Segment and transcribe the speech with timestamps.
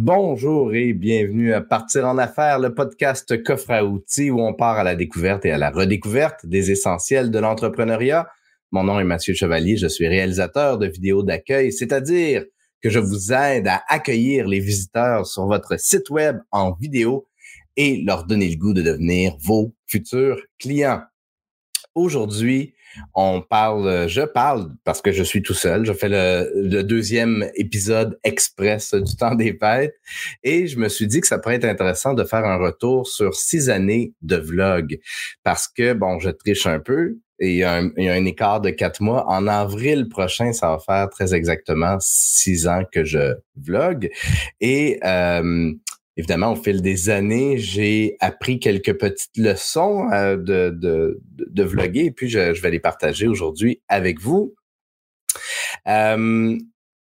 [0.00, 4.78] Bonjour et bienvenue à Partir en affaires, le podcast coffre à outils où on part
[4.78, 8.28] à la découverte et à la redécouverte des essentiels de l'entrepreneuriat.
[8.70, 12.44] Mon nom est Mathieu Chevalier, je suis réalisateur de vidéos d'accueil, c'est-à-dire
[12.80, 17.26] que je vous aide à accueillir les visiteurs sur votre site web en vidéo
[17.76, 21.02] et leur donner le goût de devenir vos futurs clients.
[21.96, 22.72] Aujourd'hui,
[23.14, 25.84] on parle, je parle parce que je suis tout seul.
[25.84, 29.94] Je fais le, deuxième épisode express du temps des fêtes
[30.42, 33.34] et je me suis dit que ça pourrait être intéressant de faire un retour sur
[33.34, 34.98] six années de vlog
[35.42, 37.18] parce que bon, je triche un peu.
[37.40, 39.24] Et il y, a un, écart de quatre mois.
[39.28, 44.10] En avril prochain, ça va faire très exactement six ans que je vlog.
[44.60, 45.72] Et euh,
[46.18, 52.06] évidemment, au fil des années, j'ai appris quelques petites leçons euh, de, de, de, vlogger
[52.06, 54.54] et puis je, vais les partager aujourd'hui avec vous.
[55.86, 56.58] Euh,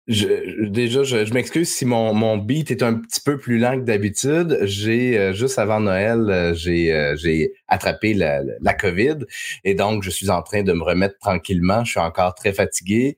[0.07, 3.83] je, déjà, je, m'excuse si mon, mon beat est un petit peu plus lent que
[3.83, 4.59] d'habitude.
[4.63, 9.19] J'ai euh, juste avant Noël, j'ai j'ai attrapé la, la, COVID
[9.65, 11.83] et donc je suis en train de me remettre tranquillement.
[11.83, 13.17] Je suis encore très fatigué.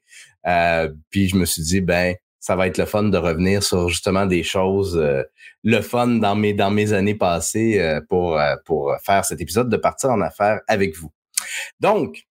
[1.11, 2.15] puis je me suis dit ben
[2.45, 5.23] ça va être le fun de revenir sur justement des choses euh,
[5.63, 9.67] le fun dans mes dans mes années passées euh, pour euh, pour faire cet épisode
[9.67, 11.11] de partir en affaires avec vous.
[11.79, 12.27] Donc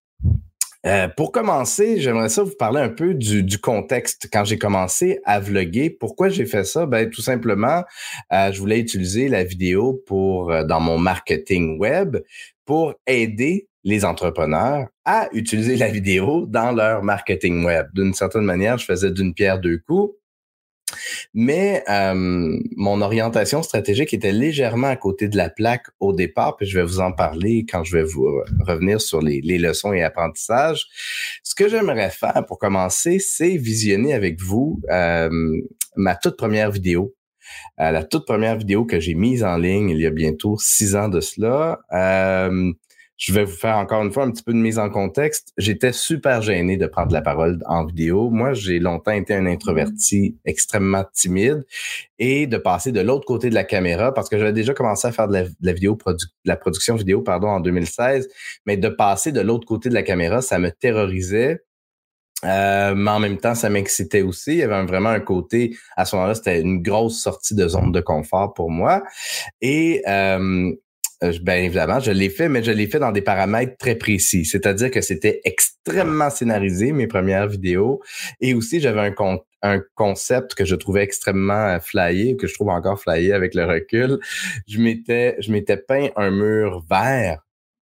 [1.17, 5.89] pour commencer, j'aimerais ça vous parler un peu du, contexte quand j'ai commencé à vlogger.
[5.89, 6.85] Pourquoi j'ai fait ça?
[6.85, 7.85] Ben tout simplement,
[8.31, 12.19] je voulais utiliser la vidéo pour dans mon marketing web
[12.67, 17.87] pour aider les entrepreneurs à utiliser la vidéo dans leur marketing web.
[17.95, 20.15] D'une certaine manière, je faisais d'une pierre deux coups.
[21.33, 22.15] Mais euh,
[22.77, 26.85] mon orientation stratégique était légèrement à côté de la plaque au départ, puis je vais
[26.85, 28.29] vous en parler quand je vais vous
[28.67, 30.87] revenir sur les, leçons et apprentissages.
[31.43, 35.31] Ce que j'aimerais faire pour commencer, c'est visionner avec vous euh,
[35.97, 37.15] ma toute première vidéo.
[37.81, 40.97] Euh, la toute première vidéo que j'ai mise en ligne il y a bientôt six
[40.97, 41.81] ans de cela.
[41.93, 42.73] Euh,
[43.25, 45.55] je vais vous faire encore une fois un petit peu de mise en contexte.
[45.57, 48.29] J'étais super gêné de prendre la parole en vidéo.
[48.29, 51.65] Moi, j'ai longtemps été un introverti extrêmement timide
[52.19, 55.13] et de passer de l'autre côté de la caméra parce que j'avais déjà commencé à
[55.13, 55.97] faire de la, vidéo
[56.45, 58.29] la production vidéo pardon en 2016,
[58.67, 61.65] mais de passer de l'autre côté de la caméra, ça me terrorisait.
[62.45, 64.53] Euh, mais en même temps, ça m'excitait aussi.
[64.53, 67.91] Il y avait vraiment un côté, à ce moment-là, c'était une grosse sortie de zone
[67.91, 69.03] de confort pour moi.
[69.63, 70.75] Et euh,
[71.25, 74.45] euh, ben évidemment, je l'ai fait, mais je l'ai fait dans des paramètres très précis.
[74.45, 78.03] C'est-à-dire que c'était extrêmement scénarisé, mes premières vidéos.
[78.41, 83.33] Et aussi, j'avais un, concept que je trouvais extrêmement flyé, que je trouve encore flyé
[83.33, 84.19] avec le recul.
[84.69, 85.39] Je m'étais,
[85.89, 87.41] peint un mur vert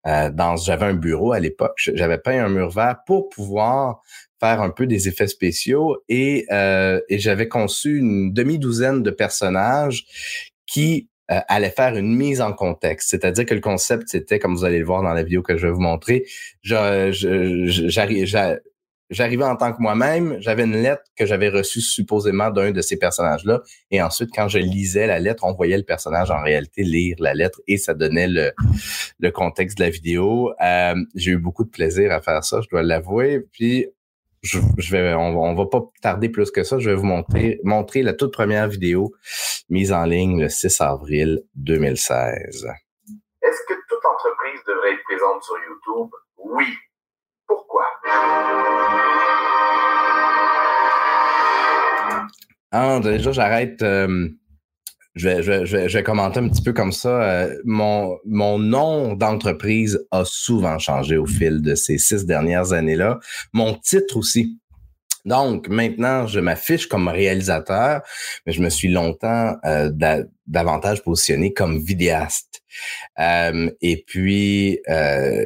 [0.06, 1.78] euh, dans, j'avais un bureau à l'époque.
[1.78, 4.02] J'avais peint un mur vert pour pouvoir
[4.42, 10.06] faire un peu des effets spéciaux et, euh, et j'avais conçu une demi-douzaine de personnages
[10.66, 13.10] qui euh, allait faire une mise en contexte.
[13.10, 15.68] C'est-à-dire que le concept, c'était, comme vous allez le voir dans la vidéo que je
[15.68, 16.26] vais vous montrer,
[16.62, 17.06] j'arrivais
[19.46, 23.62] en tant que moi-même, j'avais une lettre que j'avais reçue supposément d'un de ces personnages-là.
[23.92, 27.34] Et ensuite, quand je lisais la lettre, on voyait le personnage en réalité lire la
[27.34, 30.52] lettre et ça donnait le, contexte de la vidéo.
[30.62, 33.40] Euh, j'ai eu beaucoup de plaisir à faire ça, je dois l'avouer.
[33.54, 33.88] Puis
[34.44, 34.60] je,
[34.92, 36.80] vais, on, va pas tarder plus que ça.
[36.80, 39.14] Je vais vous montrer, montrer la toute première vidéo
[39.70, 42.68] mise en ligne le 6 avril 2016.
[43.44, 46.10] Est-ce que toute entreprise devrait être présente sur YouTube?
[46.38, 46.66] Oui.
[47.48, 47.86] Pourquoi?
[52.72, 53.82] Ah, déjà, j'arrête.
[53.82, 54.30] Euh,
[55.16, 57.22] je vais, je, vais, je vais commenter un petit peu comme ça.
[57.22, 63.20] Euh, mon, mon nom d'entreprise a souvent changé au fil de ces six dernières années-là.
[63.54, 64.58] Mon titre aussi.
[65.26, 68.02] Donc, maintenant, je m'affiche comme réalisateur,
[68.46, 69.92] mais je me suis longtemps euh,
[70.48, 72.64] davantage positionné comme vidéaste.
[73.20, 75.46] Euh, et puis, euh,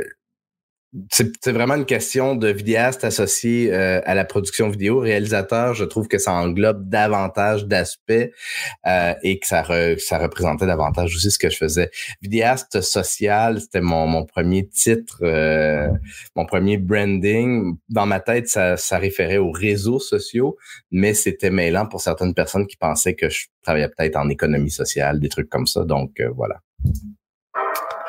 [1.11, 4.99] c'est vraiment une question de vidéaste associé euh, à la production vidéo.
[4.99, 9.63] Réalisateur, je trouve que ça englobe davantage d'aspects euh, et que ça,
[9.97, 11.91] ça représentait davantage aussi ce que je faisais.
[12.21, 15.89] Vidéaste social, c'était mon, mon premier titre, euh,
[16.35, 17.77] mon premier branding.
[17.89, 20.57] Dans ma tête, ça, ça référait aux réseaux sociaux,
[20.91, 25.19] mais c'était mêlant pour certaines personnes qui pensaient que je travaillais peut-être en économie sociale,
[25.19, 25.83] des trucs comme ça.
[25.83, 26.61] Donc voilà.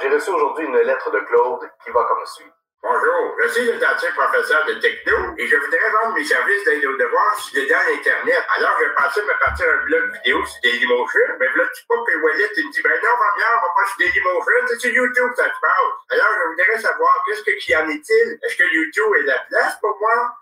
[0.02, 2.56] J'ai reçu aujourd'hui une lettre de Claude qui va comme suit.
[2.88, 6.97] Bonjour, je suis l'authentique professeur de techno et je voudrais vendre mes services d'aide aux
[6.97, 8.47] devoirs sur des dans Internet.
[8.55, 12.23] Alors, je pensais me partir un blog vidéo sur Dailymotion, mais là, tu pas que
[12.23, 15.47] Wallet, me dit, ben non, bien, on va pas sur Dailymotion, c'est sur YouTube, ça
[15.47, 15.94] se passe.
[16.11, 18.38] Alors, je voudrais savoir, qu'est-ce que qui en est-il?
[18.44, 20.37] Est-ce que YouTube est la place pour moi?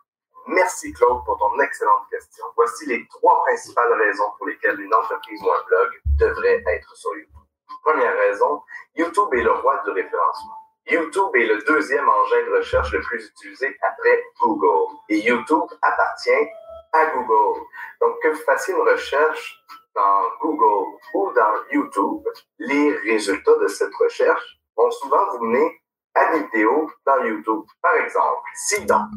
[0.48, 2.44] Merci Claude pour ton excellente question.
[2.56, 7.16] Voici les trois principales raisons pour lesquelles une entreprise ou un blog devrait être sur
[7.16, 7.48] YouTube.
[7.82, 8.60] Première raison,
[8.96, 10.63] YouTube est le roi du référencement.
[10.90, 14.94] YouTube est le deuxième engin de recherche le plus utilisé après Google.
[15.08, 16.48] Et YouTube appartient
[16.92, 17.60] à Google.
[18.00, 19.64] Donc, que vous fassiez une recherche
[19.94, 22.22] dans Google ou dans YouTube,
[22.58, 25.80] les résultats de cette recherche vont souvent vous mener
[26.14, 27.64] à des vidéos dans YouTube.
[27.80, 29.08] Par exemple, si donc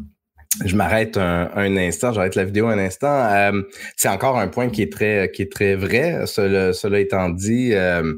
[0.65, 3.07] je m'arrête un, instant, j'arrête la vidéo un instant.
[3.07, 3.61] Euh,
[3.95, 6.25] c'est encore un point qui est très, qui est très vrai.
[6.25, 8.13] Cela, cela étant dit, euh,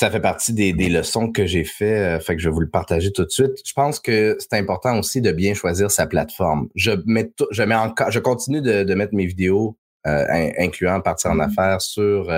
[0.00, 2.70] ça fait partie des, leçons que j'ai fait, euh, fait que je vais vous le
[2.70, 3.52] partager tout de suite.
[3.66, 6.68] Je pense que c'est important aussi de bien choisir sa plateforme.
[6.74, 11.50] Je mets, je mets encore, je continue de, mettre mes vidéos, incluant partir en mm-hmm.
[11.50, 12.32] affaires sur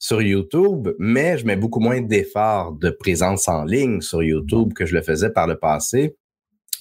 [0.00, 4.84] sur YouTube, mais je mets beaucoup moins d'efforts de présence en ligne sur YouTube que
[4.84, 6.16] je le faisais par le passé.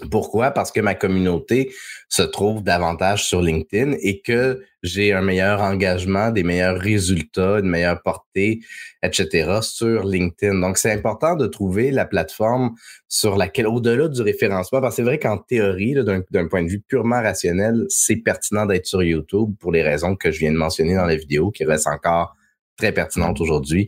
[0.09, 0.51] Pourquoi?
[0.51, 1.73] Parce que ma communauté
[2.09, 7.69] se trouve davantage sur LinkedIn et que j'ai un meilleur engagement, des meilleurs résultats, une
[7.69, 8.61] meilleure portée,
[9.03, 9.59] etc.
[9.61, 10.59] sur LinkedIn.
[10.59, 12.71] Donc, c'est important de trouver la plateforme
[13.07, 15.93] sur laquelle, au-delà du référencement, parce que c'est vrai qu'en théorie,
[16.31, 20.31] d'un point de vue purement rationnel, c'est pertinent d'être sur YouTube pour les raisons que
[20.31, 22.35] je viens de mentionner dans la vidéo, qui restent encore
[22.77, 23.87] très pertinentes aujourd'hui.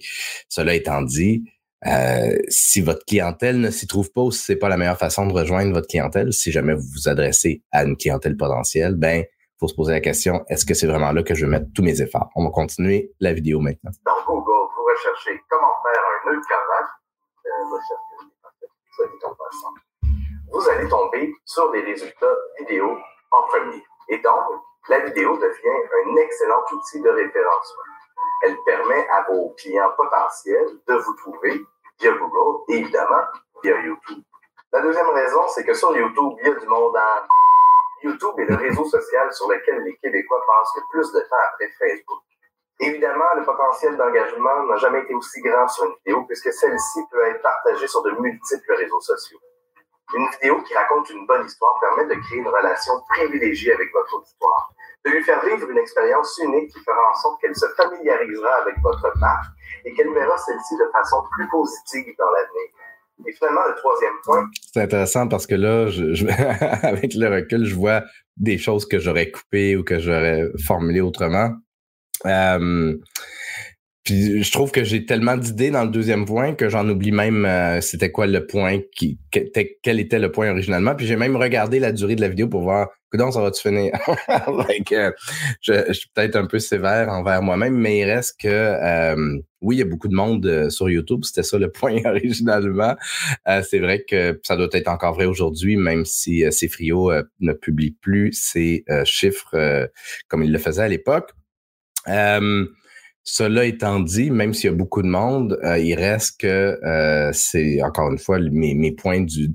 [0.49, 1.43] Cela étant dit,
[1.85, 5.25] euh, si votre clientèle ne s'y trouve pas ou si c'est pas la meilleure façon
[5.27, 9.25] de rejoindre votre clientèle, si jamais vous vous adressez à une clientèle potentielle, ben
[9.59, 11.83] faut se poser la question est-ce que c'est vraiment là que je vais mettre tous
[11.83, 12.29] mes efforts?
[12.35, 13.91] On va continuer la vidéo maintenant.
[14.05, 16.89] Dans Google, vous recherchez comment faire un nœud cravate.
[20.51, 22.97] vous allez tomber sur des résultats vidéo
[23.31, 23.83] en premier.
[24.09, 27.83] Et donc, la vidéo devient un excellent outil de référencement.
[28.45, 31.61] Elle permet à vos clients potentiels de vous trouver
[31.99, 33.23] via Google évidemment
[33.63, 34.23] via YouTube.
[34.71, 37.27] La deuxième raison, c'est que sur YouTube, il y a du monde en...
[38.03, 41.69] YouTube est le réseau social sur lequel les Québécois passent le plus de temps après
[41.79, 42.19] Facebook.
[42.79, 47.25] Évidemment, le potentiel d'engagement n'a jamais été aussi grand sur une vidéo puisque celle-ci peut
[47.27, 49.39] être partagée sur de multiples réseaux sociaux.
[50.15, 54.15] Une vidéo qui raconte une bonne histoire permet de créer une relation privilégiée avec votre
[54.17, 54.72] auditoire,
[55.05, 58.75] de lui faire vivre une expérience unique qui fera en sorte qu'elle se familiarisera avec
[58.81, 59.51] votre marque
[59.85, 63.27] et qu'elle verra celle-ci de façon plus positive dans l'avenir.
[63.27, 64.49] Et finalement, le troisième point.
[64.73, 65.87] C'est intéressant parce que là,
[66.87, 68.03] avec le recul, je vois
[68.37, 71.51] des choses que j'aurais coupées ou que j'aurais formulées autrement.
[72.25, 72.95] Euh,
[74.03, 77.45] puis je trouve que j'ai tellement d'idées dans le deuxième point que j'en oublie même
[77.45, 80.93] euh, c'était quoi le point qui quel était le point originalement.
[80.93, 83.93] Puis j'ai même regardé la durée de la vidéo pour voir comment ça va-tu finir?
[85.61, 89.79] je, suis peut-être un peu sévère envers moi-même, mais il reste que euh, oui, il
[89.79, 91.21] y a beaucoup de monde euh, sur YouTube.
[91.23, 92.95] C'était ça le point originalement.
[93.45, 97.09] c'est vrai que ça doit être encore vrai aujourd'hui, même si Cefrio
[97.39, 99.87] ne publie plus ses chiffres
[100.27, 101.31] comme il le faisait à l'époque.
[103.25, 107.31] Cela étant dit, même s'il y a beaucoup de monde, euh, il reste que euh,
[107.31, 109.51] c'est encore une fois mes, mes points du,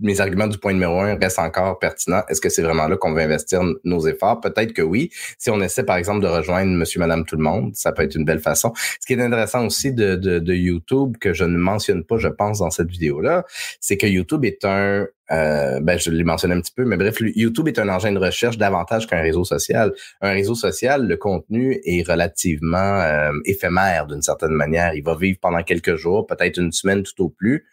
[0.00, 2.22] mes arguments du point numéro un restent encore pertinents.
[2.28, 4.40] Est-ce que c'est vraiment là qu'on va investir nos efforts?
[4.40, 5.10] Peut-être que oui.
[5.38, 8.16] Si on essaie par exemple de rejoindre Monsieur, Madame, tout le monde, ça peut être
[8.16, 8.72] une belle façon.
[9.00, 12.28] Ce qui est intéressant aussi de, de, de YouTube que je ne mentionne pas, je
[12.28, 13.44] pense dans cette vidéo là,
[13.80, 17.16] c'est que YouTube est un euh, ben, je l'ai mentionné un petit peu, mais bref,
[17.20, 19.92] YouTube est un engin de recherche davantage qu'un réseau social.
[20.20, 24.94] Un réseau social, le contenu est relativement euh, éphémère d'une certaine manière.
[24.94, 27.66] Il va vivre pendant quelques jours, peut-être une semaine tout au plus.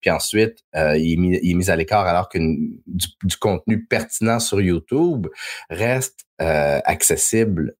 [0.00, 1.12] Puis ensuite, euh, il,
[1.44, 5.26] est mis, à l'écart alors que du, du, contenu pertinent sur YouTube
[5.68, 7.74] reste accessible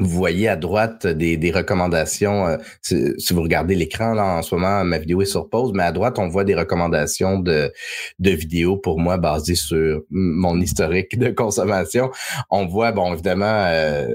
[0.00, 2.46] vous voyez à droite des, des recommandations.
[2.46, 5.82] Euh, si, vous regardez l'écran là en ce moment, ma vidéo est sur pause, mais
[5.82, 7.72] à droite on voit des recommandations de,
[8.18, 12.10] de vidéos pour moi basées sur mon historique de consommation.
[12.50, 13.66] On voit bon évidemment.
[13.66, 14.08] Euh,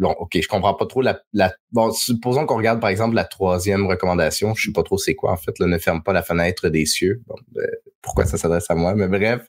[0.00, 1.20] Bon, ok, je comprends pas trop la.
[1.34, 4.54] la bon, supposons qu'on regarde par exemple la troisième recommandation.
[4.54, 5.58] Je sais pas trop c'est quoi en fait.
[5.58, 7.22] Là, ne ferme pas la fenêtre des cieux.
[7.26, 7.68] Bon, ben,
[8.00, 9.42] pourquoi ça s'adresse à moi Mais bref,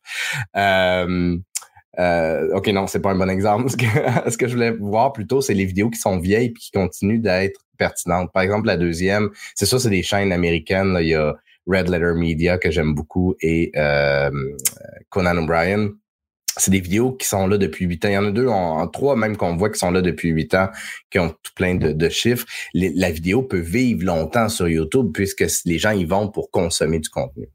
[0.57, 1.37] euh,
[2.00, 3.69] euh, ok, non, c'est pas un bon exemple.
[3.71, 6.53] Ce que, ce que je voulais voir plutôt, c'est les vidéos qui sont vieilles et
[6.53, 8.31] qui continuent d'être pertinentes.
[8.31, 10.93] Par exemple, la deuxième, c'est ça, c'est des chaînes américaines.
[10.93, 11.01] Là.
[11.01, 11.36] Il y a
[11.67, 14.31] Red Letter Media que j'aime beaucoup et euh,
[15.10, 15.89] Conan O'Brien.
[16.57, 18.10] C'est des vidéos qui sont là depuis huit ans.
[18.10, 20.53] Il y en a deux, en, trois même qu'on voit qui sont là depuis huit
[20.53, 20.69] ans,
[21.10, 22.45] qui ont tout plein de, chiffres.
[22.74, 27.10] la vidéo peut vivre longtemps sur YouTube puisque les gens y vont pour consommer du
[27.10, 27.48] contenu.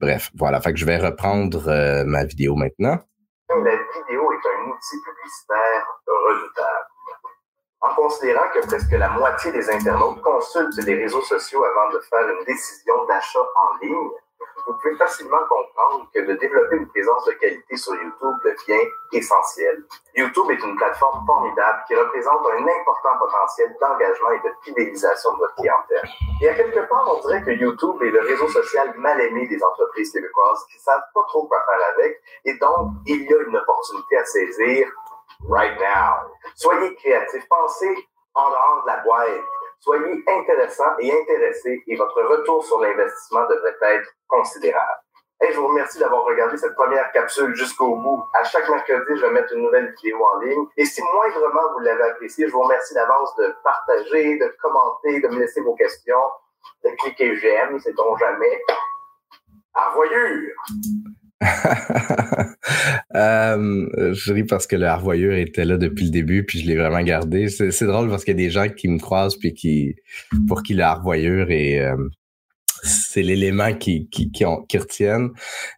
[0.00, 0.62] Bref, voilà.
[0.62, 2.98] Fait que je vais reprendre euh, ma vidéo maintenant
[5.04, 6.86] publicitaire redoutable.
[7.80, 12.28] En considérant que presque la moitié des internautes consultent les réseaux sociaux avant de faire
[12.28, 14.10] une décision d'achat en ligne,
[14.68, 19.82] vous pouvez facilement comprendre que de développer une présence de qualité sur YouTube devient essentiel.
[20.14, 25.38] YouTube est une plateforme formidable qui représente un important potentiel d'engagement et de fidélisation de
[25.38, 26.08] votre clientèle.
[26.42, 29.62] Et à quelque part, on dirait que YouTube est le réseau social mal aimé des
[29.64, 33.56] entreprises québécoises qui savent pas trop quoi faire avec et donc il y a une
[33.56, 34.88] opportunité à saisir
[35.48, 36.28] right now.
[36.54, 39.44] Soyez créatifs, pensez en dehors de la boîte.
[39.80, 45.02] Soyez intéressant et intéressé et votre retour sur l'investissement devrait être considérable.
[45.40, 48.24] Je vous remercie d'avoir regardé cette première capsule jusqu'au bout.
[48.34, 50.64] À chaque mercredi, je vais mettre une nouvelle vidéo en ligne.
[50.76, 55.28] Et si moindrement vous l'avez apprécié, je vous remercie d'avance de partager, de commenter, de
[55.28, 56.24] me laisser vos questions,
[56.84, 58.62] de cliquer j'aime, sait-on jamais.
[59.74, 60.54] À voyure!
[63.14, 66.76] euh, je ris parce que le harvoyeur était là depuis le début, puis je l'ai
[66.76, 67.48] vraiment gardé.
[67.48, 69.94] C'est drôle parce qu'il y a des gens qui me croisent puis qui
[70.46, 71.96] pour qui le harvoyeur est euh,
[72.82, 75.30] c'est l'élément qui, qui, qui, qui, retiennent.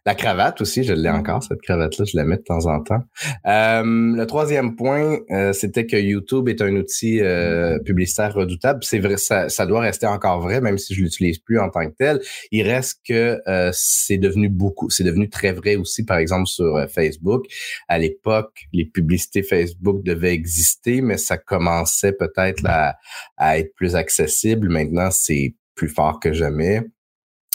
[0.05, 3.01] La cravate aussi, je l'ai encore, cette cravate-là, je la mets de temps en temps.
[3.45, 8.83] Euh, le troisième point, euh, c'était que YouTube est un outil euh, publicitaire redoutable.
[8.83, 11.87] C'est vrai, ça, ça, doit rester encore vrai, même si je l'utilise plus en tant
[11.87, 12.19] que tel.
[12.51, 13.39] Il reste que
[13.73, 17.45] c'est devenu beaucoup, c'est devenu très vrai aussi, par exemple, sur Facebook.
[17.87, 22.95] À l'époque, les publicités Facebook devaient exister, mais ça commençait peut-être à,
[23.37, 24.69] à être plus accessible.
[24.69, 26.81] Maintenant, c'est plus fort que jamais.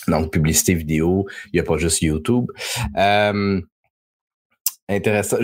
[0.09, 2.47] Donc, publicité vidéo, il n'y a pas juste YouTube.
[2.97, 3.61] Euh,
[4.89, 5.39] intéressant.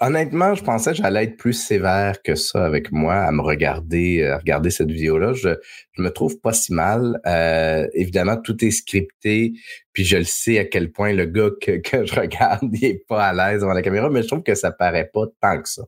[0.00, 4.24] honnêtement, je pensais que j'allais être plus sévère que ça avec moi à me regarder,
[4.24, 5.32] à regarder cette vidéo-là.
[5.32, 5.50] Je,
[5.98, 7.20] me trouve pas si mal.
[7.26, 9.52] Euh, évidemment, tout est scripté,
[9.92, 13.32] puis je le sais à quel point le gars que, je regarde n'est pas à
[13.32, 15.82] l'aise devant la caméra, mais je trouve que ça paraît pas tant que ça.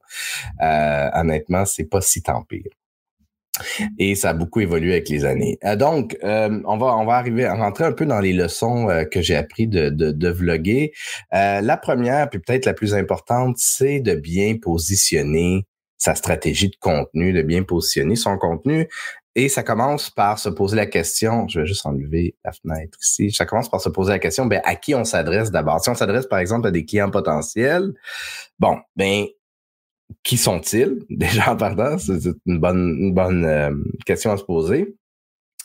[0.61, 2.80] Euh, honnêtement, c'est pas si tant pire.
[3.99, 5.59] Et ça a beaucoup évolué avec les années.
[5.64, 8.88] Euh, donc, euh, on va on va arriver à rentrer un peu dans les leçons
[8.88, 10.93] euh, que j'ai appris de, de, de vlogger.
[11.33, 17.33] la première, puis peut-être la plus importante, c'est de bien positionner sa stratégie de contenu,
[17.33, 18.88] de bien positionner son contenu.
[19.37, 23.31] Et ça commence par se poser la question, je vais juste enlever la fenêtre ici,
[23.31, 25.81] ça commence par se poser la question, ben, à qui on s'adresse d'abord?
[25.81, 27.93] Si on s'adresse par exemple à des clients potentiels,
[28.59, 29.26] bon, ben
[30.23, 31.05] qui sont-ils?
[31.11, 33.75] Déjà en partant, c'est une bonne, une bonne euh,
[34.07, 34.95] question à se poser.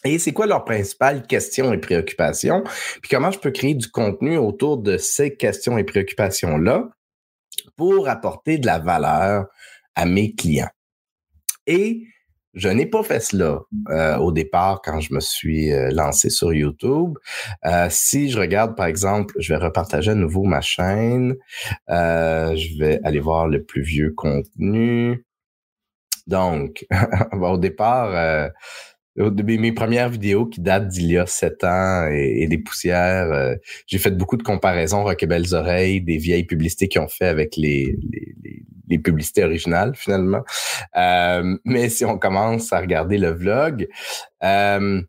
[0.04, 2.64] Et c'est quoi leurs principales questions et préoccupations?
[3.02, 6.90] Puis comment je peux créer du contenu autour de ces questions et préoccupations-là
[7.76, 9.48] pour apporter de la valeur
[9.96, 10.70] à mes clients?
[11.66, 12.04] Et
[12.56, 13.60] je n'ai pas fait cela
[13.90, 17.18] euh, au départ quand je me suis euh, lancé sur YouTube.
[17.66, 21.36] Euh, si je regarde, par exemple, je vais repartager à nouveau ma chaîne.
[21.88, 25.26] je vais aller voir le plus vieux contenu.
[26.28, 26.88] Donc,
[27.34, 28.50] au départ,
[29.16, 33.56] mes premières vidéos qui datent d'il y a sept ans et, des poussières,
[33.88, 37.28] j'ai fait beaucoup de comparaisons Rock et Belles Oreilles, des vieilles publicités qu'ils ont fait
[37.28, 37.98] avec les,
[38.90, 40.44] les, publicités originales finalement.
[40.98, 43.88] Euh, mais si on commence à regarder le vlog,
[44.44, 45.02] euh,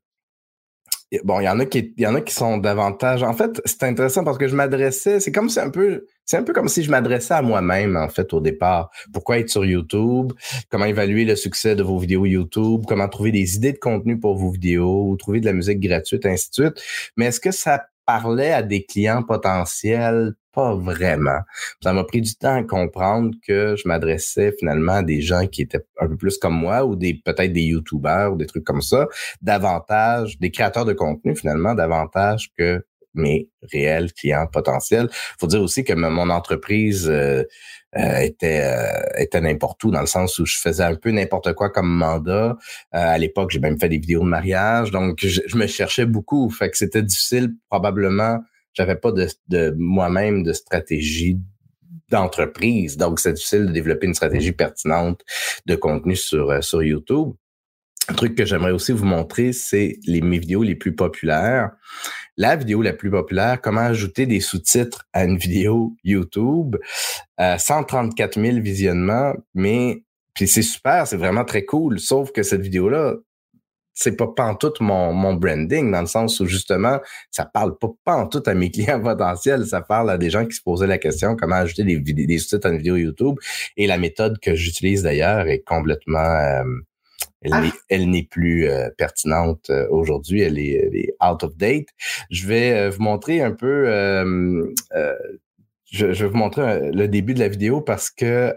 [1.24, 3.22] bon, il y en a qui, il y en a qui sont davantage.
[3.22, 5.20] En fait, c'est intéressant parce que je m'adressais.
[5.20, 8.08] C'est comme c'est un peu, c'est un peu comme si je m'adressais à moi-même en
[8.08, 8.90] fait au départ.
[9.12, 10.32] Pourquoi être sur YouTube?
[10.70, 12.82] Comment évaluer le succès de vos vidéos YouTube?
[12.86, 15.08] Comment trouver des idées de contenu pour vos vidéos?
[15.08, 16.82] Ou trouver de la musique gratuite, ainsi de suite.
[17.16, 20.34] Mais est-ce que ça parlait à des clients potentiels?
[20.52, 21.40] Pas vraiment.
[21.82, 25.62] Ça m'a pris du temps à comprendre que je m'adressais finalement à des gens qui
[25.62, 28.80] étaient un peu plus comme moi ou des peut-être des youtubeurs ou des trucs comme
[28.80, 29.06] ça,
[29.42, 32.82] davantage des créateurs de contenu finalement davantage que
[33.16, 35.08] mes réels clients potentiels.
[35.38, 37.42] Faut dire aussi que mon entreprise euh,
[37.96, 41.52] euh, était euh, était n'importe où dans le sens où je faisais un peu n'importe
[41.54, 42.56] quoi comme mandat.
[42.92, 46.50] à l'époque, j'ai même fait des vidéos de mariage, donc je, je me cherchais beaucoup.
[46.50, 48.40] Fait que c'était difficile probablement
[48.76, 51.38] j'avais pas de, de moi-même de stratégie
[52.10, 52.96] d'entreprise.
[52.96, 55.22] Donc, c'est difficile de développer une stratégie pertinente
[55.66, 57.32] de contenu sur, euh, sur YouTube.
[58.08, 61.70] Un truc que j'aimerais aussi vous montrer, c'est les, mes vidéos les plus populaires.
[62.36, 66.76] La vidéo la plus populaire, comment ajouter des sous-titres à une vidéo YouTube?
[67.40, 71.98] Euh, 134 000 visionnements, mais puis c'est super, c'est vraiment très cool.
[71.98, 73.14] Sauf que cette vidéo-là,
[73.94, 78.46] c'est pas pantoute mon, mon branding, dans le sens où justement, ça parle pas pantoute
[78.46, 81.56] à mes clients potentiels, ça parle à des gens qui se posaient la question comment
[81.56, 83.36] ajouter des sous-titres à une vidéo YouTube?
[83.78, 86.64] Et la méthode que j'utilise d'ailleurs est complètement euh,
[87.50, 87.62] ah.
[87.88, 91.88] elle n'est plus euh, pertinente euh, aujourd'hui, elle est, elle est, out of date.
[92.30, 93.86] Je vais vous montrer un peu
[95.88, 98.54] je, je, vais vous montrer le début de la vidéo parce que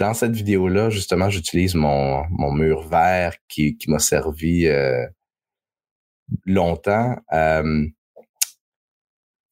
[0.00, 5.06] dans cette vidéo-là, justement, j'utilise mon, mon mur vert qui, qui m'a servi euh,
[6.46, 7.16] longtemps.
[7.34, 7.86] Euh,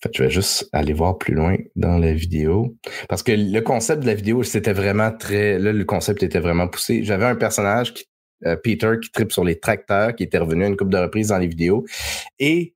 [0.02, 2.76] fait, je vais juste aller voir plus loin dans la vidéo.
[3.08, 5.58] Parce que le concept de la vidéo, c'était vraiment très.
[5.58, 7.02] Là, le concept était vraiment poussé.
[7.04, 7.94] J'avais un personnage,
[8.46, 11.28] euh, Peter, qui tripe sur les tracteurs, qui était revenu à une couple de reprises
[11.28, 11.84] dans les vidéos.
[12.38, 12.74] Et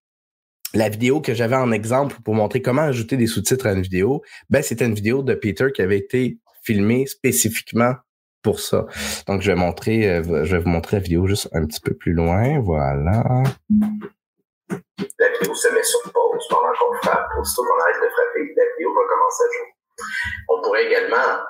[0.75, 4.23] la vidéo que j'avais en exemple pour montrer comment ajouter des sous-titres à une vidéo,
[4.51, 7.95] ben, c'était une vidéo de Peter qui avait été filmée spécifiquement
[8.43, 8.87] pour ça.
[9.27, 11.95] Donc, je vais montrer, euh, je vais vous montrer la vidéo juste un petit peu
[11.95, 12.59] plus loin.
[12.61, 13.45] Voilà.
[15.19, 17.29] La vidéo se met sur pause pendant qu'on frappe.
[17.41, 19.75] Aussitôt qu'on arrête de frapper, la vidéo va commencer à jouer.
[20.49, 21.43] On pourrait également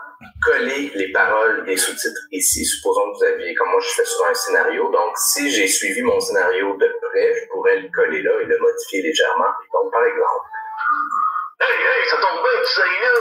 [0.42, 2.64] coller les paroles des sous-titres ici.
[2.64, 6.02] Supposons que vous aviez, comme moi je fais souvent un scénario, donc si j'ai suivi
[6.02, 9.52] mon scénario de près, je pourrais le coller là et le modifier légèrement.
[9.72, 10.46] Donc par exemple.
[11.60, 13.18] Hey, hey, ça tombe bien, tu sais là!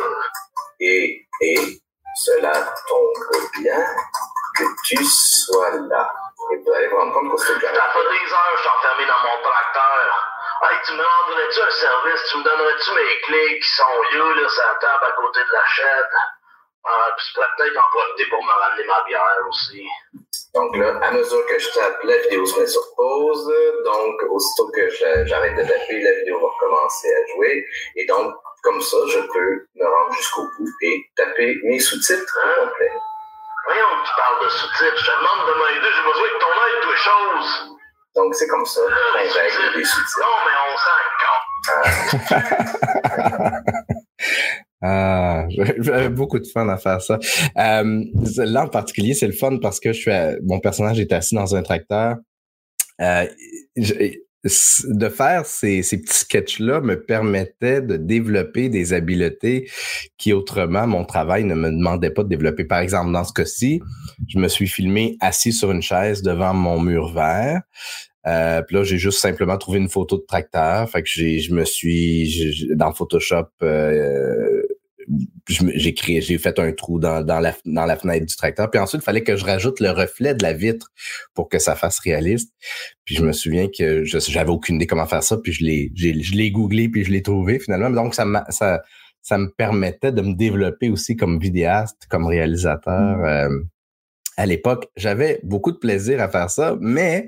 [0.80, 1.82] Et, et
[2.16, 3.86] cela tombe bien
[4.58, 6.12] que tu sois là.
[6.52, 9.06] Et vous allez vous rendre compte que c'est Ça fait des heures je suis enfermé
[9.06, 10.04] dans mon tracteur.
[10.64, 12.22] Hey, tu me rendrais-tu un service?
[12.30, 15.54] Tu me donnerais-tu mes clés qui sont là, là, sur la table à côté de
[15.54, 16.14] la chaîne?
[16.84, 19.86] Ah, puis je pourrais peut-être en profiter pour me ramener ma bière aussi.
[20.54, 23.54] Donc là, à mesure que je tape, la vidéo se met sur pause.
[23.86, 24.90] Donc, aussitôt que
[25.26, 27.66] j'arrête de taper, la vidéo va recommencer à jouer.
[27.96, 32.66] Et donc, comme ça, je peux me rendre jusqu'au bout et taper mes sous-titres en
[32.66, 32.92] complet.
[33.68, 34.98] Voyons que tu parles de sous-titres.
[34.98, 35.90] Je te demande de m'aider.
[35.96, 37.52] J'ai besoin de ton aide, toutes choses.
[38.16, 40.20] Donc, c'est comme ça qu'on règle les sous-titres.
[40.20, 41.52] Non, mais on s'en compte.
[44.84, 47.20] Ah, j'avais beaucoup de fun à faire ça.
[47.58, 48.04] Euh,
[48.38, 50.12] là en particulier, c'est le fun parce que je suis,
[50.44, 52.18] mon personnage est assis dans un tracteur.
[53.00, 53.28] Euh,
[54.44, 59.70] de faire ces, ces petits sketchs-là me permettait de développer des habiletés
[60.18, 62.64] qui autrement mon travail ne me demandait pas de développer.
[62.64, 63.82] Par exemple, dans ce cas-ci,
[64.28, 67.62] je me suis filmé assis sur une chaise devant mon mur vert.
[68.28, 70.90] Euh, puis là, j'ai juste simplement trouvé une photo de tracteur.
[70.90, 74.61] Fait que j'ai, je me suis dans Photoshop euh,
[75.52, 78.70] j'ai créé, j'ai fait un trou dans, dans, la, dans la fenêtre du tracteur.
[78.70, 80.92] Puis ensuite, il fallait que je rajoute le reflet de la vitre
[81.34, 82.54] pour que ça fasse réaliste.
[83.06, 85.38] Puis je me souviens que je j'avais aucune idée comment faire ça.
[85.38, 87.90] Puis je l'ai, je l'ai googlé puis je l'ai trouvé finalement.
[87.90, 88.82] Donc ça, ça,
[89.22, 93.18] ça me permettait de me développer aussi comme vidéaste, comme réalisateur.
[93.18, 93.26] Mmh.
[93.26, 93.60] Euh,
[94.38, 97.28] à l'époque, j'avais beaucoup de plaisir à faire ça, mais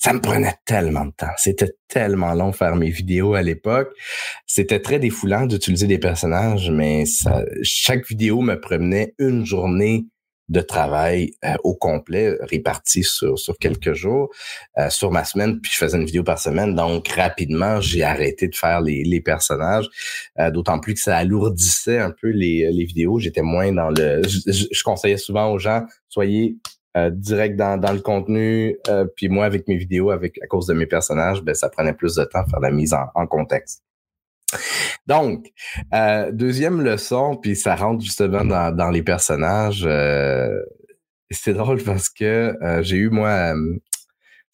[0.00, 1.32] ça me prenait tellement de temps.
[1.36, 3.90] C'était tellement long faire mes vidéos à l'époque.
[4.46, 7.04] C'était très défoulant d'utiliser des personnages, mais
[7.62, 10.06] chaque vidéo me prenait une journée
[10.50, 14.30] de travail euh, au complet, réparti sur, sur quelques jours,
[14.78, 16.74] euh, sur ma semaine, puis je faisais une vidéo par semaine.
[16.74, 19.88] Donc, rapidement, j'ai arrêté de faire les, les personnages,
[20.40, 23.20] euh, d'autant plus que ça alourdissait un peu les, les vidéos.
[23.20, 24.22] J'étais moins dans le...
[24.26, 26.56] Je, conseillais souvent aux gens, soyez
[26.96, 28.76] euh, direct dans, le contenu.
[28.88, 31.92] Euh, puis moi, avec mes vidéos, avec à cause de mes personnages, ben, ça prenait
[31.92, 33.84] plus de temps à faire la mise en, contexte.
[35.06, 35.52] Donc,
[35.94, 39.88] euh, deuxième leçon, puis ça rentre justement dans, dans les personnages.
[41.30, 43.54] c'est drôle parce que j'ai eu moi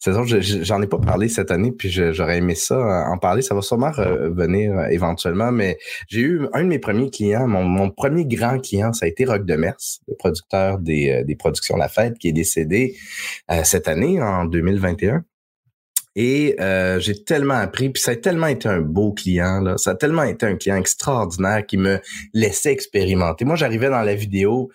[0.05, 3.41] J'en ai pas parlé cette année, puis j'aurais aimé ça euh, en parler.
[3.41, 7.89] Ça va sûrement revenir euh, éventuellement, mais j'ai eu un de mes premiers clients, mon,
[7.89, 11.89] premier grand client, ça a été Rock de Mers, le producteur euh, des productions La
[11.89, 12.95] Fête, qui est décédé
[13.63, 15.23] cette année, en 2021.
[16.19, 19.77] Et euh, j'ai tellement appris, puis ça a tellement été un beau client, là.
[19.77, 21.99] ça a tellement été un client extraordinaire qui me
[22.33, 23.45] laissait expérimenter.
[23.45, 24.71] Moi, j'arrivais dans la vidéo,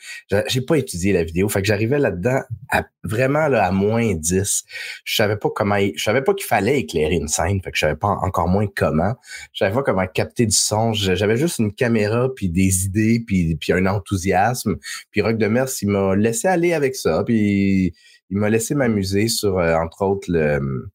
[0.46, 4.62] j'ai pas étudié la vidéo, fait que j'arrivais là-dedans à, vraiment là, à moins 10.
[5.02, 7.86] Je savais pas comment, je savais pas qu'il fallait éclairer une scène, fait que je
[7.86, 9.14] savais pas encore moins comment.
[9.52, 10.92] Je savais pas comment capter du son.
[10.92, 14.76] J'avais juste une caméra, puis des idées, puis, puis un enthousiasme.
[15.10, 17.94] Puis Rock de Mers, il m'a laissé aller avec ça, puis
[18.32, 20.90] il m'a laissé m'amuser sur, euh, entre autres, le,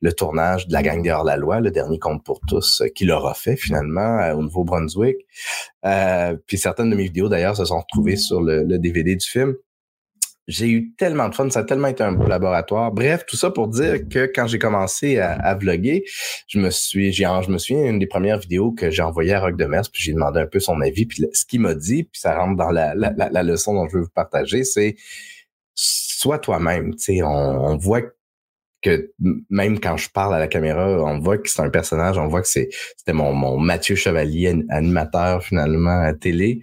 [0.00, 3.10] le, tournage de la gang de la loi le dernier compte pour tous, euh, qu'il
[3.10, 5.18] aura fait finalement euh, au Nouveau-Brunswick.
[6.46, 9.54] puis certaines de mes vidéos, d'ailleurs, se sont retrouvées sur le, DVD du film.
[10.46, 12.90] J'ai eu tellement de fun, ça a tellement été un beau laboratoire.
[12.90, 16.04] Bref, tout ça pour dire que quand j'ai commencé à, à vlogger,
[16.46, 19.40] je me suis, j'ai, je me souviens une des premières vidéos que j'ai envoyées à
[19.40, 22.04] Rock de Mers, puis j'ai demandé un peu son avis, puis ce qu'il m'a dit,
[22.04, 24.96] puis ça rentre dans la, la, la, la leçon dont je veux vous partager, c'est
[26.18, 26.96] sois toi-même.
[26.98, 28.02] Sais, on, voit
[28.82, 29.12] que
[29.50, 32.42] même quand je parle à la caméra, on voit que c'est un personnage, on voit
[32.42, 36.60] que c'est c'était mon, mon Mathieu Chevalier, animateur finalement à télé.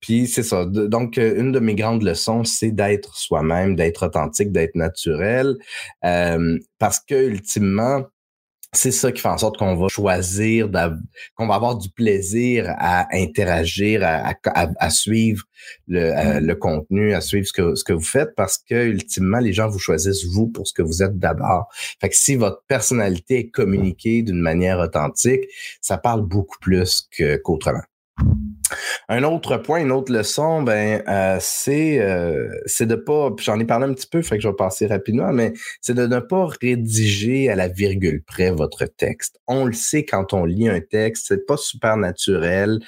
[0.00, 0.64] Puis c'est ça.
[0.64, 5.56] Donc, euh, une de mes grandes leçons, c'est d'être soi-même, d'être authentique, d'être naturel.
[6.04, 8.04] Euh, parce que ultimement,
[8.72, 10.68] c'est ça qui fait en sorte qu'on va choisir,
[11.34, 15.44] qu'on va avoir du plaisir à interagir, à, à, suivre
[15.88, 16.46] le, mm.
[16.46, 19.68] le, contenu, à suivre ce que, ce que vous faites, parce que ultimement, les gens
[19.68, 21.66] vous choisissent vous pour ce que vous êtes d'abord.
[22.00, 25.42] Fait que si votre personnalité est communiquée d'une manière authentique,
[25.80, 27.08] ça parle beaucoup plus
[27.44, 27.82] qu'autrement.
[29.08, 32.48] Un autre point, une autre leçon, ben euh, c'est euh,
[32.80, 35.52] de pas, j'en ai parlé un petit peu, fait que je vais passer rapidement, mais
[35.80, 39.38] c'est de ne pas rédiger à la virgule près votre texte.
[39.46, 42.80] On le sait quand on lit un texte, c'est pas super naturel.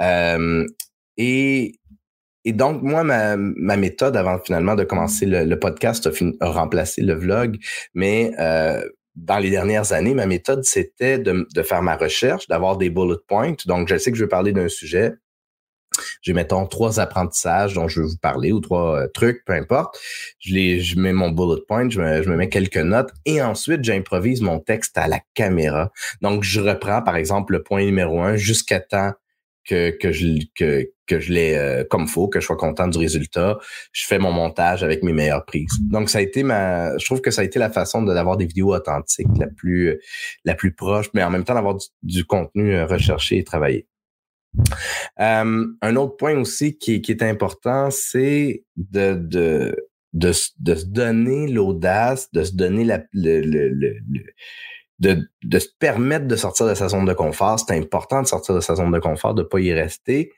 [0.00, 0.66] Euh,
[1.18, 1.72] et
[2.46, 6.08] donc, moi, ma, ma méthode avant finalement de commencer le, podcast
[6.40, 7.56] a, remplacé le vlog,
[7.94, 8.32] mais
[9.16, 13.16] dans les dernières années, ma méthode, c'était de, de, faire ma recherche, d'avoir des bullet
[13.26, 13.54] points.
[13.64, 15.14] Donc, je sais que je veux parler d'un sujet.
[16.20, 19.98] J'ai, mettons, trois apprentissages dont je veux vous parler ou trois euh, trucs, peu importe.
[20.38, 23.40] Je, les, je mets mon bullet point, je me, je me mets quelques notes et
[23.40, 25.90] ensuite, j'improvise mon texte à la caméra.
[26.20, 29.12] Donc, je reprends, par exemple, le point numéro un jusqu'à temps
[29.64, 32.98] que, que je, que, que je l'ai euh, comme faut, que je sois content du
[32.98, 33.58] résultat.
[33.92, 35.78] Je fais mon montage avec mes meilleures prises.
[35.80, 38.46] Donc, ça a été ma, je trouve que ça a été la façon d'avoir des
[38.46, 39.98] vidéos authentiques la plus,
[40.44, 43.86] la plus proche, mais en même temps d'avoir du, contenu euh, recherché et travaillé.
[45.20, 49.76] Euh, un autre point aussi qui, qui est important, c'est de, de,
[50.12, 53.96] de, de, se donner l'audace, de se donner la, le, le, le
[54.98, 57.58] de, de se permettre de sortir de sa zone de confort.
[57.60, 60.32] C'est important de sortir de sa zone de confort, de pas y rester,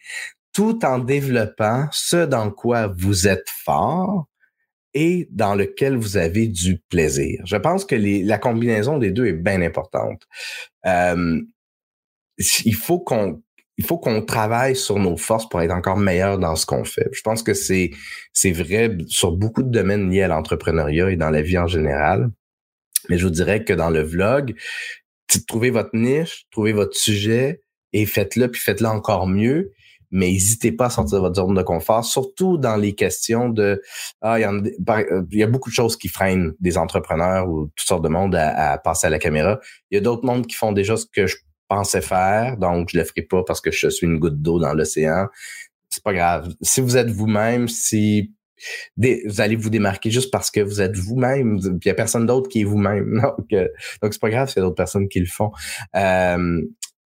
[0.59, 4.27] tout en développant ce dans quoi vous êtes fort
[4.93, 7.41] et dans lequel vous avez du plaisir.
[7.45, 10.27] Je pense que la combinaison des deux est bien importante.
[10.85, 11.41] Euh,
[12.65, 13.41] il faut qu'on
[13.77, 17.09] il faut qu'on travaille sur nos forces pour être encore meilleur dans ce qu'on fait.
[17.13, 17.93] Je pense que c'est
[18.33, 22.33] c'est vrai sur beaucoup de domaines liés à l'entrepreneuriat et dans la vie en général.
[23.09, 24.57] Mais je vous dirais que dans le vlog,
[25.47, 29.73] trouvez votre niche, trouvez votre sujet et faites-le, puis faites-le encore mieux.
[30.11, 33.83] Mais n'hésitez pas à sortir de votre zone de confort, surtout dans les questions de
[34.21, 38.05] ah, il y, euh, a beaucoup de choses qui freinent des entrepreneurs ou toutes sortes
[38.05, 39.59] de monde à, passer à la caméra.
[39.91, 41.37] Il y a d'autres mondes qui font déjà ce que je
[41.69, 44.73] pensais faire, donc je le ferai pas parce que je suis une goutte d'eau dans
[44.73, 45.27] l'océan.
[45.91, 46.55] C'est pas grave.
[46.63, 48.33] Si vous êtes vous-même, si
[48.97, 51.59] vous allez vous démarquer juste parce que vous êtes vous-même.
[51.63, 53.21] Il n'y a personne d'autre qui est vous-même.
[53.39, 53.69] Donc, euh,
[54.03, 55.53] donc c'est pas grave s'il y a d'autres personnes qui le font.
[55.97, 56.63] Euh,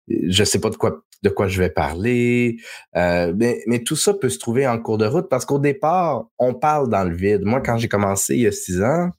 [0.08, 2.59] je sais pas de quoi de quoi je vais parler,
[2.96, 6.54] euh, mais, tout ça peut se trouver en cours de route parce qu'au départ, on
[6.54, 7.42] parle dans le vide.
[7.44, 9.11] Moi, quand j'ai commencé il y a six ans,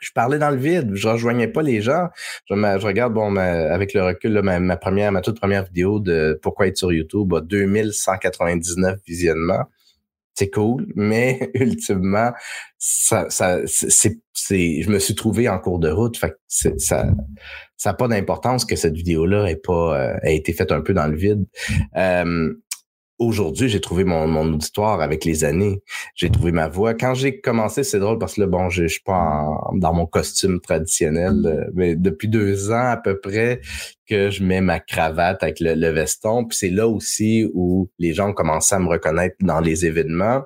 [0.00, 2.08] je parlais dans le vide, je rejoignais pas les gens.
[2.48, 6.76] Je, regarde, bon, avec le recul, ma, première, ma toute première vidéo de Pourquoi être
[6.76, 9.64] sur YouTube a 2199 visionnements
[10.36, 12.32] c'est cool, mais ultimement,
[12.78, 16.20] ça, je me suis trouvé en cours de route.
[16.46, 17.06] Ça,
[17.76, 20.94] ça n'a pas d'importance que cette vidéo-là ait pas, euh, ait été faite un peu
[20.94, 21.44] dans le vide.
[21.96, 22.52] Euh,
[23.18, 25.82] aujourd'hui, j'ai trouvé mon, mon auditoire avec les années.
[26.14, 26.94] J'ai trouvé ma voix.
[26.94, 30.06] Quand j'ai commencé, c'est drôle parce que là, bon, je, je suis pas dans mon
[30.06, 33.60] costume traditionnel, euh, mais depuis deux ans à peu près
[34.08, 36.44] que je mets ma cravate avec le, veston.
[36.44, 40.42] Puis c'est là aussi où les gens ont commencé à me reconnaître dans les événements.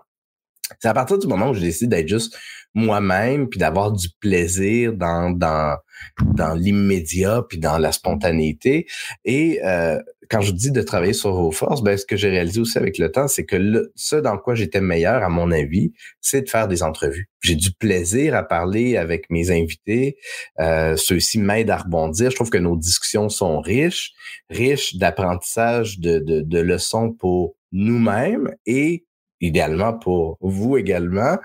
[0.79, 2.37] C'est à partir du moment où j'ai décidé d'être juste
[2.75, 5.77] moi-même, puis d'avoir du plaisir dans dans
[6.25, 8.87] dans l'immédiat, puis dans la spontanéité.
[9.25, 9.99] Et euh,
[10.31, 12.99] quand je dis de travailler sur vos forces, ben, ce que j'ai réalisé aussi avec
[12.99, 16.49] le temps, c'est que le, ce dans quoi j'étais meilleur, à mon avis, c'est de
[16.49, 17.29] faire des entrevues.
[17.43, 20.17] J'ai du plaisir à parler avec mes invités.
[20.61, 22.31] Euh, Ceux-ci m'aident à rebondir.
[22.31, 24.13] Je trouve que nos discussions sont riches,
[24.49, 29.05] riches d'apprentissage, de, de, de leçons pour nous-mêmes et
[29.41, 31.39] idéalement pour vous également.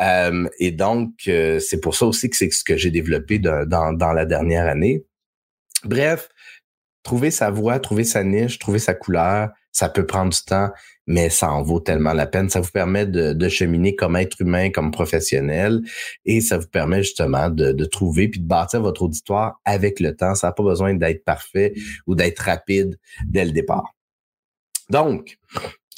[0.00, 3.66] Euh, et donc, euh, c'est pour ça aussi que c'est ce que j'ai développé dans,
[3.66, 5.04] dans la dernière année.
[5.84, 6.28] Bref,
[7.02, 10.70] trouver sa voix, trouver sa niche, trouver sa couleur, ça peut prendre du temps,
[11.06, 12.50] mais ça en vaut tellement la peine.
[12.50, 15.80] Ça vous permet de, cheminer comme être humain, comme professionnel,
[16.24, 20.16] et ça vous permet justement de, de trouver puis de bâtir votre auditoire avec le
[20.16, 20.34] temps.
[20.34, 21.74] Ça n'a pas besoin d'être parfait
[22.06, 23.94] ou d'être rapide dès le départ.
[24.90, 25.38] Donc,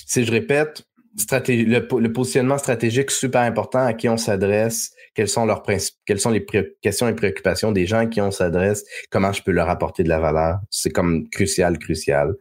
[0.07, 0.85] si je répète,
[1.17, 5.63] le, positionnement stratégique super important à qui on s'adresse, quels sont leurs
[6.07, 6.47] quelles sont les
[6.83, 10.09] questions et préoccupations des gens à qui on s'adresse, comment je peux leur apporter de
[10.09, 10.61] la valeur.
[10.71, 12.35] C'est comme crucial, crucial.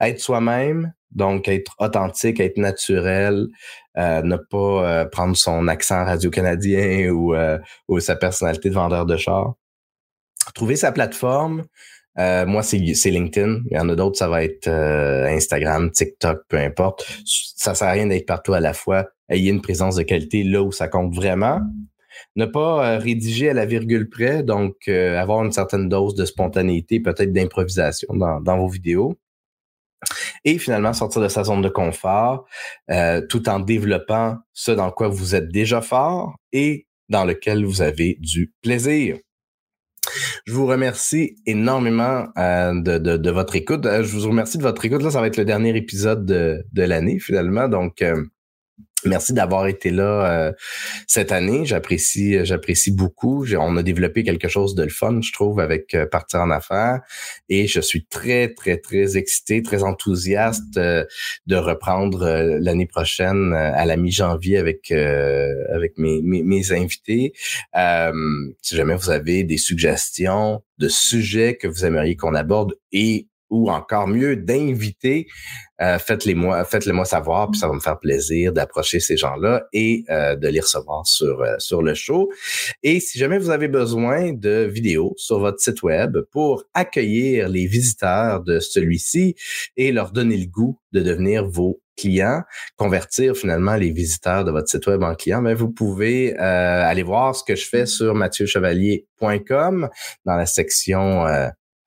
[0.00, 3.46] Être soi-même, donc être authentique, être naturel,
[3.98, 9.06] euh, ne pas euh, prendre son accent radio-canadien ou, euh, ou sa personnalité de vendeur
[9.06, 9.54] de char.
[10.54, 11.64] Trouver sa plateforme,
[12.18, 13.60] euh, moi, c'est LinkedIn.
[13.70, 17.06] Il y en a d'autres, ça va être euh, Instagram, TikTok, peu importe.
[17.24, 19.08] Ça sert à rien d'être partout à la fois.
[19.28, 21.60] Ayez une présence de qualité là où ça compte vraiment.
[22.36, 27.32] ne pas rédiger à la virgule près, donc avoir une certaine dose de spontanéité, peut-être
[27.32, 29.16] d'improvisation dans vos vidéos
[30.44, 32.46] et finalement sortir de sa zone de confort
[33.28, 38.16] tout en développant ce dans quoi vous êtes déjà fort et dans lequel vous avez
[38.20, 39.18] du plaisir.
[40.46, 43.86] Je vous remercie énormément euh, de, votre écoute.
[43.86, 45.02] Euh, je vous remercie de votre écoute.
[45.02, 47.68] Là, ça va être le dernier épisode de, de l'année, finalement.
[47.68, 48.24] Donc, euh,
[49.04, 50.52] Merci d'avoir été là euh,
[51.06, 51.64] cette année.
[51.64, 53.46] J'apprécie, euh, j'apprécie beaucoup.
[53.58, 57.00] On a développé quelque chose de le fun, je trouve, avec euh, Partir en affaires.
[57.48, 63.96] Et je suis très, très, très excité, très enthousiaste de reprendre l'année prochaine à la
[63.96, 67.32] mi-janvier avec avec mes, mes, mes invités.
[68.62, 73.70] si jamais vous avez des suggestions de sujets que vous aimeriez qu'on aborde et ou
[73.70, 75.26] encore mieux d'inviter,
[75.82, 79.66] euh, faites-les moi, faites-le moi savoir, puis ça va me faire plaisir d'approcher ces gens-là
[79.72, 82.30] et euh, de les recevoir sur euh, sur le show.
[82.82, 87.66] Et si jamais vous avez besoin de vidéos sur votre site web pour accueillir les
[87.66, 89.34] visiteurs de celui-ci
[89.76, 92.42] et leur donner le goût de devenir vos clients,
[92.76, 97.02] convertir finalement les visiteurs de votre site web en clients, mais ben, vous pouvez aller
[97.02, 99.88] voir ce que je fais sur mathieuchevalier.com
[100.24, 101.26] dans la section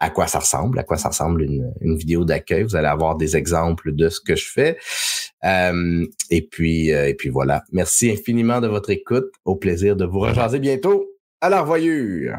[0.04, 2.64] à quoi ça ressemble, à quoi ça ressemble une, vidéo d'accueil.
[2.64, 4.78] Vous allez avoir des exemples de ce que je fais.
[5.46, 7.64] Euh, et puis, euh, et puis voilà.
[7.72, 9.32] Merci infiniment de votre écoute.
[9.46, 11.06] Au plaisir de vous rejaser bientôt.
[11.40, 12.36] À la revoyure.